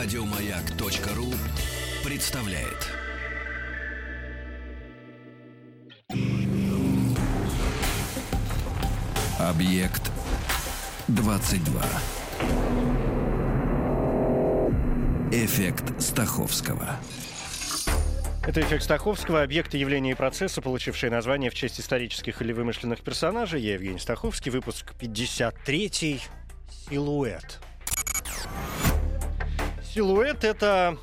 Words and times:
Радиомаяк.ру 0.00 1.26
представляет. 2.08 2.86
Объект 9.40 10.12
22. 11.08 11.82
Эффект 15.32 16.00
Стаховского. 16.00 16.96
Это 18.46 18.60
эффект 18.60 18.84
Стаховского, 18.84 19.42
объекты 19.42 19.78
явления 19.78 20.12
и 20.12 20.14
процесса, 20.14 20.62
получившие 20.62 21.10
название 21.10 21.50
в 21.50 21.54
честь 21.54 21.80
исторических 21.80 22.40
или 22.40 22.52
вымышленных 22.52 23.00
персонажей. 23.00 23.60
Я 23.60 23.74
Евгений 23.74 23.98
Стаховский, 23.98 24.52
выпуск 24.52 24.94
53 25.00 26.20
«Силуэт». 26.88 27.67
Силуэт— 29.98 30.40
это 30.44 30.96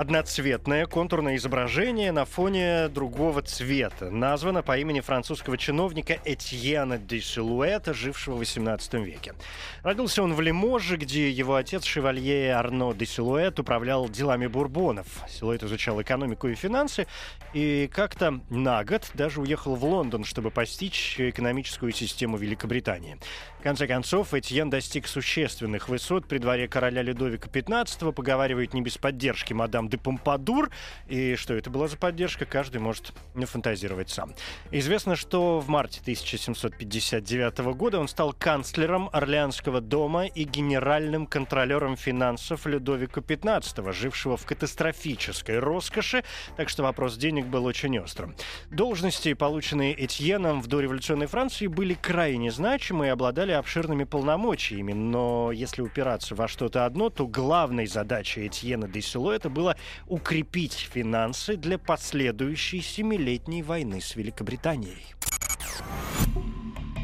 одноцветное 0.00 0.86
контурное 0.86 1.36
изображение 1.36 2.10
на 2.10 2.24
фоне 2.24 2.88
другого 2.88 3.42
цвета. 3.42 4.10
Названо 4.10 4.62
по 4.62 4.78
имени 4.78 5.00
французского 5.00 5.58
чиновника 5.58 6.16
Этьена 6.24 6.96
де 6.96 7.20
Силуэта, 7.20 7.92
жившего 7.92 8.36
в 8.36 8.40
XVIII 8.40 9.04
веке. 9.04 9.34
Родился 9.82 10.22
он 10.22 10.32
в 10.32 10.40
Лиможе, 10.40 10.96
где 10.96 11.30
его 11.30 11.54
отец, 11.54 11.84
шевалье 11.84 12.54
Арно 12.54 12.94
де 12.94 13.04
Силуэт, 13.04 13.60
управлял 13.60 14.08
делами 14.08 14.46
бурбонов. 14.46 15.06
Силуэт 15.28 15.64
изучал 15.64 16.00
экономику 16.00 16.48
и 16.48 16.54
финансы, 16.54 17.06
и 17.52 17.86
как-то 17.92 18.40
на 18.48 18.82
год 18.84 19.10
даже 19.12 19.42
уехал 19.42 19.74
в 19.74 19.84
Лондон, 19.84 20.24
чтобы 20.24 20.50
постичь 20.50 21.20
экономическую 21.20 21.92
систему 21.92 22.38
Великобритании. 22.38 23.18
В 23.58 23.62
конце 23.62 23.86
концов, 23.86 24.32
Этьен 24.32 24.70
достиг 24.70 25.06
существенных 25.06 25.90
высот 25.90 26.26
при 26.26 26.38
дворе 26.38 26.68
короля 26.68 27.02
Людовика 27.02 27.50
XV, 27.50 28.12
поговаривают 28.14 28.72
не 28.72 28.80
без 28.80 28.96
поддержки 28.96 29.52
мадам 29.52 29.89
де 29.90 29.98
Помпадур. 29.98 30.70
И 31.08 31.36
что 31.36 31.54
это 31.54 31.68
была 31.68 31.88
за 31.88 31.96
поддержка, 31.96 32.46
каждый 32.46 32.80
может 32.80 33.12
фантазировать 33.34 34.08
сам. 34.08 34.32
Известно, 34.70 35.16
что 35.16 35.60
в 35.60 35.68
марте 35.68 36.00
1759 36.00 37.58
года 37.74 37.98
он 37.98 38.08
стал 38.08 38.32
канцлером 38.32 39.10
Орлеанского 39.12 39.80
дома 39.80 40.26
и 40.26 40.44
генеральным 40.44 41.26
контролером 41.26 41.96
финансов 41.96 42.66
Людовика 42.66 43.20
XV, 43.20 43.92
жившего 43.92 44.36
в 44.36 44.46
катастрофической 44.46 45.58
роскоши, 45.58 46.24
так 46.56 46.68
что 46.68 46.82
вопрос 46.82 47.16
денег 47.16 47.46
был 47.46 47.64
очень 47.64 47.98
острым. 47.98 48.34
Должности, 48.70 49.34
полученные 49.34 50.04
Этьеном 50.04 50.60
в 50.62 50.68
дореволюционной 50.68 51.26
Франции, 51.26 51.66
были 51.66 51.94
крайне 51.94 52.50
значимы 52.50 53.06
и 53.06 53.10
обладали 53.10 53.52
обширными 53.52 54.04
полномочиями, 54.04 54.92
но 54.92 55.50
если 55.52 55.82
упираться 55.82 56.34
во 56.34 56.48
что-то 56.48 56.86
одно, 56.86 57.10
то 57.10 57.26
главной 57.26 57.86
задачей 57.86 58.46
Этьена 58.46 58.88
де 58.88 59.00
Силуэта 59.00 59.50
было 59.50 59.69
укрепить 60.06 60.88
финансы 60.92 61.56
для 61.56 61.78
последующей 61.78 62.80
семилетней 62.80 63.62
войны 63.62 64.00
с 64.00 64.16
Великобританией. 64.16 65.14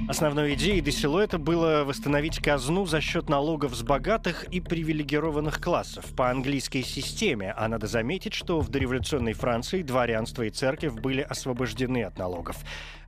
Основной 0.09 0.55
идеей 0.55 0.81
Десилуэта 0.81 1.37
было 1.37 1.83
восстановить 1.85 2.39
казну 2.39 2.87
за 2.87 3.01
счет 3.01 3.29
налогов 3.29 3.75
с 3.75 3.83
богатых 3.83 4.45
и 4.45 4.61
привилегированных 4.61 5.61
классов 5.61 6.05
по 6.15 6.31
английской 6.31 6.83
системе, 6.83 7.53
а 7.57 7.67
надо 7.67 7.89
заметить, 7.89 8.33
что 8.33 8.61
в 8.61 8.69
дореволюционной 8.69 9.33
Франции 9.33 9.83
дворянство 9.83 10.43
и 10.43 10.51
церковь 10.51 10.93
были 10.93 11.23
освобождены 11.23 12.05
от 12.05 12.19
налогов. 12.19 12.57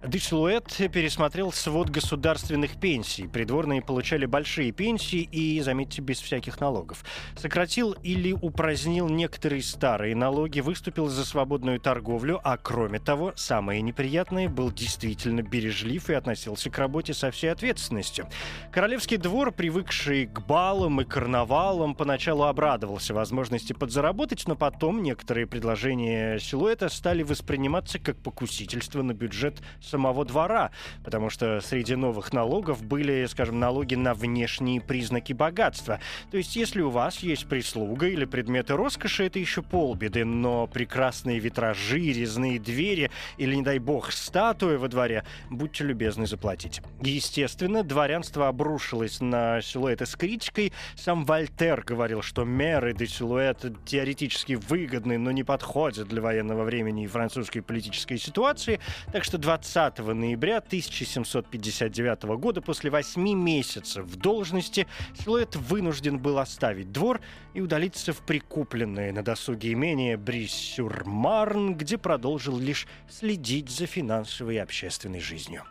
Десилуэт 0.05 0.77
пересмотрел 0.93 1.51
свод 1.53 1.91
государственных 1.91 2.79
пенсий. 2.79 3.27
Придворные 3.27 3.83
получали 3.83 4.27
большие 4.27 4.71
пенсии 4.71 5.21
и, 5.21 5.61
заметьте, 5.61 6.03
без 6.03 6.21
всяких 6.21 6.61
налогов. 6.61 7.05
Сократил 7.37 7.93
или 8.05 8.33
упразднил 8.33 9.09
некоторые 9.09 9.63
старые 9.63 10.15
налоги, 10.15 10.61
выступил 10.61 11.09
за 11.09 11.25
свободную 11.25 11.81
торговлю, 11.81 12.41
а 12.45 12.57
кроме 12.57 13.01
того, 13.01 13.33
самое 13.35 13.83
неприятное, 13.83 14.49
был 14.49 14.71
действительно 14.71 15.43
бережлив 15.43 16.11
и 16.11 16.15
относился 16.15 16.71
к 16.71 16.79
работе 16.89 17.13
со 17.13 17.31
всей 17.31 17.53
ответственностью. 17.53 18.27
Королевский 18.73 19.19
двор, 19.19 19.53
привыкший 19.53 20.25
к 20.27 20.41
балам 20.41 21.03
и 21.03 21.05
карнавалам, 21.05 21.95
поначалу 21.95 22.45
обрадовался 22.45 23.13
возможности 23.13 23.75
подзаработать, 23.75 24.49
но 24.49 24.57
потом 24.57 25.03
некоторые 25.03 25.47
предложения 25.47 26.39
силуэта 26.39 26.89
стали 26.89 27.23
восприниматься 27.23 27.99
как 27.99 28.17
покусительство 28.17 29.03
на 29.03 29.13
бюджет 29.13 29.59
самого 29.83 30.25
двора, 30.25 30.71
потому 31.05 31.29
что 31.29 31.61
среди 31.61 31.95
новых 31.95 32.33
налогов 32.33 32.83
были, 32.83 33.27
скажем, 33.27 33.61
налоги 33.61 33.95
на 33.95 34.15
внешние 34.15 34.81
признаки 34.81 35.35
богатства. 35.35 36.01
То 36.31 36.39
есть, 36.39 36.57
если 36.57 36.81
у 36.81 36.89
вас 36.89 37.19
есть 37.19 37.47
прислуга 37.49 38.09
или 38.09 38.25
предметы 38.25 38.77
роскоши, 38.77 39.25
это 39.25 39.39
еще 39.39 39.61
полбеды, 39.61 40.25
но 40.25 40.67
прекрасные 40.67 41.39
витражи, 41.39 41.99
резные 41.99 42.59
двери 42.59 43.11
или, 43.37 43.55
не 43.55 43.63
дай 43.63 43.79
бог, 43.79 44.11
статуя 44.11 44.79
во 44.79 44.89
дворе, 44.89 45.25
будьте 45.51 45.85
любезны 45.85 46.27
заплатить. 46.27 46.78
Естественно, 47.01 47.83
дворянство 47.83 48.49
обрушилось 48.49 49.21
на 49.21 49.61
силуэты 49.61 50.07
с 50.07 50.17
критикой. 50.17 50.73
Сам 50.97 51.25
Вольтер 51.25 51.83
говорил, 51.83 52.23
что 52.23 52.45
меры 52.45 52.93
де 52.93 53.07
силуэт 53.07 53.65
теоретически 53.85 54.55
выгодны, 54.55 55.19
но 55.19 55.31
не 55.31 55.45
подходят 55.45 56.09
для 56.09 56.21
военного 56.21 56.65
времени 56.65 57.05
и 57.05 57.07
французской 57.07 57.61
политической 57.61 58.19
ситуации. 58.19 58.81
Так 59.13 59.25
что 59.25 59.39
20 59.39 59.69
20 59.69 59.99
ноября 60.15 60.59
1759 60.59 62.23
года, 62.39 62.61
после 62.61 62.91
восьми 62.91 63.35
месяцев 63.35 64.07
в 64.07 64.17
должности, 64.17 64.87
Силуэт 65.15 65.57
вынужден 65.57 66.19
был 66.19 66.39
оставить 66.39 66.91
двор 66.91 67.21
и 67.55 67.61
удалиться 67.61 68.13
в 68.13 68.21
прикупленное 68.23 69.13
на 69.13 69.23
досуге 69.23 69.73
имение 69.73 70.17
Брис-сюр-Марн, 70.17 71.75
где 71.75 71.99
продолжил 71.99 72.59
лишь 72.59 72.87
следить 73.09 73.71
за 73.71 73.87
финансовой 73.87 74.57
и 74.57 74.59
общественной 74.59 75.21
жизнью. 75.21 75.65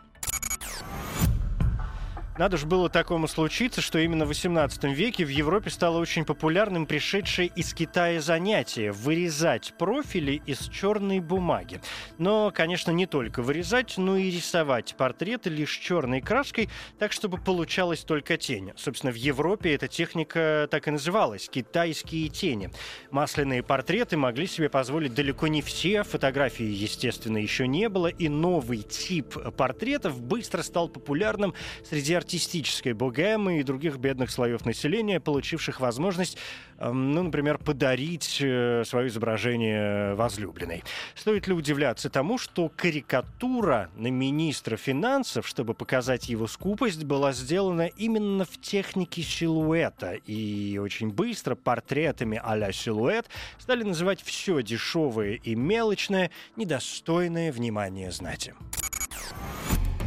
Надо 2.38 2.56
же 2.56 2.66
было 2.66 2.88
такому 2.88 3.26
случиться, 3.26 3.80
что 3.80 3.98
именно 3.98 4.24
в 4.24 4.28
18 4.28 4.84
веке 4.84 5.24
в 5.24 5.28
Европе 5.28 5.70
стало 5.70 5.98
очень 5.98 6.24
популярным 6.24 6.86
пришедшее 6.86 7.48
из 7.48 7.74
Китая 7.74 8.20
занятие– 8.20 8.92
вырезать 8.92 9.74
профили 9.76 10.40
из 10.46 10.68
черной 10.68 11.18
бумаги. 11.18 11.80
Но, 12.16 12.52
конечно, 12.54 12.92
не 12.92 13.06
только 13.06 13.42
вырезать, 13.42 13.98
но 13.98 14.16
и 14.16 14.30
рисовать 14.30 14.94
портреты 14.96 15.50
лишь 15.50 15.76
черной 15.78 16.20
краской, 16.20 16.68
так, 17.00 17.10
чтобы 17.10 17.38
получалась 17.38 18.04
только 18.04 18.36
тень. 18.36 18.70
Собственно, 18.76 19.12
в 19.12 19.16
Европе 19.16 19.74
эта 19.74 19.88
техника 19.88 20.68
так 20.70 20.86
и 20.86 20.92
называлась– 20.92 21.48
китайские 21.50 22.28
тени. 22.28 22.70
Масляные 23.10 23.64
портреты 23.64 24.16
могли 24.16 24.46
себе 24.46 24.68
позволить 24.68 25.12
далеко 25.12 25.48
не 25.48 25.60
все, 25.60 26.04
фотографии, 26.04 26.66
естественно, 26.66 27.38
еще 27.38 27.66
не 27.66 27.88
было, 27.88 28.06
и 28.06 28.28
новый 28.28 28.82
тип 28.82 29.36
портретов 29.56 30.20
быстро 30.20 30.62
стал 30.62 30.88
популярным 30.88 31.52
среди 31.82 32.14
артистов 32.14 32.27
артистической 32.28 32.92
богемы 32.92 33.58
и 33.58 33.62
других 33.62 33.96
бедных 33.96 34.30
слоев 34.30 34.66
населения, 34.66 35.18
получивших 35.18 35.80
возможность, 35.80 36.36
эм, 36.76 37.12
ну, 37.12 37.22
например, 37.22 37.56
подарить 37.56 38.38
э, 38.42 38.82
свое 38.84 39.08
изображение 39.08 40.14
возлюбленной. 40.14 40.84
Стоит 41.14 41.46
ли 41.46 41.54
удивляться 41.54 42.10
тому, 42.10 42.36
что 42.36 42.68
карикатура 42.68 43.88
на 43.96 44.08
министра 44.08 44.76
финансов, 44.76 45.48
чтобы 45.48 45.72
показать 45.72 46.28
его 46.28 46.46
скупость, 46.46 47.04
была 47.04 47.32
сделана 47.32 47.86
именно 47.86 48.44
в 48.44 48.60
технике 48.60 49.22
силуэта. 49.22 50.12
И 50.26 50.76
очень 50.76 51.08
быстро 51.10 51.54
портретами 51.54 52.38
а-ля 52.44 52.72
силуэт 52.72 53.26
стали 53.56 53.84
называть 53.84 54.20
все 54.20 54.62
дешевое 54.62 55.40
и 55.42 55.54
мелочное, 55.54 56.30
недостойное 56.56 57.52
внимания 57.52 58.10
знати. 58.10 58.52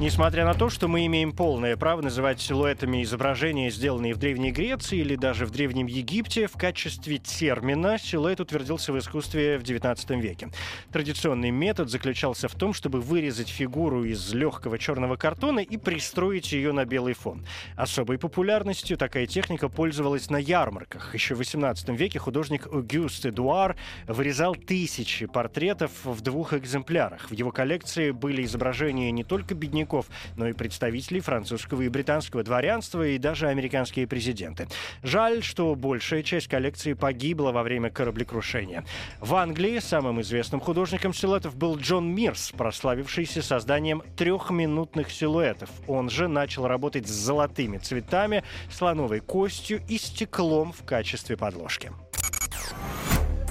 Несмотря 0.01 0.45
на 0.45 0.55
то, 0.55 0.71
что 0.71 0.87
мы 0.87 1.05
имеем 1.05 1.31
полное 1.31 1.77
право 1.77 2.01
называть 2.01 2.41
силуэтами 2.41 3.03
изображения, 3.03 3.69
сделанные 3.69 4.15
в 4.15 4.17
Древней 4.17 4.51
Греции 4.51 4.97
или 4.97 5.15
даже 5.15 5.45
в 5.45 5.51
Древнем 5.51 5.85
Египте, 5.85 6.47
в 6.47 6.53
качестве 6.53 7.19
термина 7.19 7.99
силуэт 7.99 8.39
утвердился 8.39 8.93
в 8.93 8.97
искусстве 8.97 9.59
в 9.59 9.61
XIX 9.61 10.19
веке. 10.19 10.49
Традиционный 10.91 11.51
метод 11.51 11.91
заключался 11.91 12.47
в 12.47 12.55
том, 12.55 12.73
чтобы 12.73 12.99
вырезать 12.99 13.49
фигуру 13.49 14.03
из 14.03 14.33
легкого 14.33 14.79
черного 14.79 15.17
картона 15.17 15.59
и 15.59 15.77
пристроить 15.77 16.51
ее 16.51 16.71
на 16.71 16.83
белый 16.85 17.13
фон. 17.13 17.45
Особой 17.75 18.17
популярностью 18.17 18.97
такая 18.97 19.27
техника 19.27 19.69
пользовалась 19.69 20.31
на 20.31 20.37
ярмарках. 20.37 21.13
Еще 21.13 21.35
в 21.35 21.41
XVIII 21.41 21.95
веке 21.95 22.17
художник 22.17 22.65
Огюст 22.73 23.27
Эдуар 23.27 23.75
вырезал 24.07 24.55
тысячи 24.55 25.27
портретов 25.27 25.91
в 26.03 26.21
двух 26.21 26.53
экземплярах. 26.53 27.29
В 27.29 27.35
его 27.35 27.51
коллекции 27.51 28.09
были 28.09 28.43
изображения 28.43 29.11
не 29.11 29.23
только 29.23 29.53
бедняков, 29.53 29.90
языков, 29.91 30.05
но 30.35 30.47
и 30.47 30.53
представителей 30.53 31.19
французского 31.19 31.81
и 31.81 31.89
британского 31.89 32.43
дворянства 32.43 33.05
и 33.05 33.17
даже 33.17 33.47
американские 33.47 34.07
президенты. 34.07 34.67
Жаль, 35.03 35.43
что 35.43 35.75
большая 35.75 36.23
часть 36.23 36.47
коллекции 36.47 36.93
погибла 36.93 37.51
во 37.51 37.63
время 37.63 37.89
кораблекрушения. 37.89 38.85
В 39.19 39.35
Англии 39.35 39.79
самым 39.79 40.21
известным 40.21 40.61
художником 40.61 41.13
силуэтов 41.13 41.55
был 41.55 41.77
Джон 41.77 42.13
Мирс, 42.13 42.51
прославившийся 42.57 43.41
созданием 43.41 44.03
трехминутных 44.15 45.11
силуэтов. 45.11 45.69
Он 45.87 46.09
же 46.09 46.27
начал 46.27 46.67
работать 46.67 47.07
с 47.07 47.11
золотыми 47.11 47.77
цветами, 47.77 48.43
слоновой 48.71 49.19
костью 49.19 49.81
и 49.89 49.97
стеклом 49.97 50.71
в 50.71 50.83
качестве 50.85 51.37
подложки. 51.37 51.91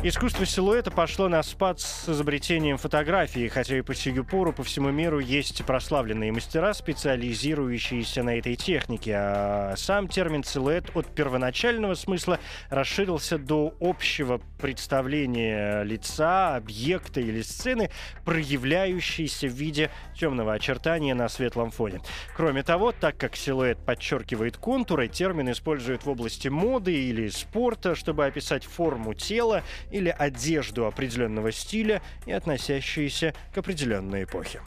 Искусство 0.02 0.47
силуэта 0.47 0.91
пошло 0.91 1.29
на 1.29 1.43
спад 1.43 1.79
с 1.79 2.08
изобретением 2.08 2.79
фотографии, 2.79 3.49
хотя 3.49 3.76
и 3.76 3.82
по 3.82 3.94
сию 3.94 4.25
пору 4.25 4.50
по 4.50 4.64
всему 4.64 4.91
миру 4.91 5.19
есть 5.19 5.62
прославленные 5.67 6.32
мастера, 6.32 6.73
специализирующиеся 6.73 8.23
на 8.23 8.38
этой 8.38 8.56
технике. 8.56 9.12
А 9.14 9.75
сам 9.76 10.08
термин 10.08 10.43
силуэт 10.43 10.97
от 10.97 11.14
первоначального 11.14 11.93
смысла 11.93 12.41
расширился 12.70 13.37
до 13.37 13.75
общего 13.79 14.41
представления 14.58 15.82
лица, 15.82 16.56
объекта 16.56 17.20
или 17.20 17.43
сцены, 17.43 17.91
проявляющейся 18.25 19.49
в 19.49 19.52
виде 19.52 19.91
темного 20.19 20.55
очертания 20.55 21.14
на 21.14 21.29
светлом 21.29 21.70
фоне. 21.70 22.00
Кроме 22.35 22.62
того, 22.62 22.93
так 22.93 23.19
как 23.19 23.37
силуэт 23.37 23.85
подчеркивает 23.85 24.56
контуры, 24.56 25.08
термин 25.08 25.50
используют 25.50 26.06
в 26.06 26.08
области 26.08 26.49
моды 26.49 26.94
или 26.94 27.29
спорта, 27.29 27.94
чтобы 27.94 28.25
описать 28.25 28.64
форму 28.64 29.12
тела 29.12 29.62
или 29.91 30.15
одежду 30.17 30.87
определенного 30.87 31.53
стиля 31.53 32.03
и 32.27 32.33
относящиеся 32.33 33.35
к 33.53 33.59
определенной 33.59 34.25
эпохе. 34.25 34.61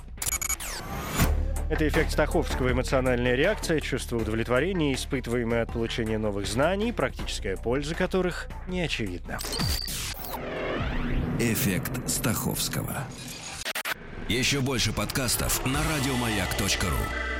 Это 1.70 1.88
эффект 1.88 2.12
Стаховского, 2.12 2.72
эмоциональная 2.72 3.36
реакция, 3.36 3.80
чувство 3.80 4.18
удовлетворения, 4.18 4.94
испытываемое 4.94 5.64
от 5.64 5.74
получения 5.74 6.18
новых 6.18 6.46
знаний, 6.46 6.92
практическая 6.92 7.58
польза 7.58 7.96
которых 7.96 8.48
не 8.68 8.81
очевидна. 8.81 9.40
Эффект 11.40 12.08
Стаховского. 12.08 13.06
Еще 14.30 14.62
больше 14.62 14.94
подкастов 14.94 15.66
на 15.66 15.80
радиомаяк.ру. 15.96 17.32